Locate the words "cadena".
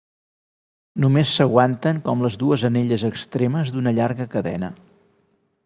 4.35-4.75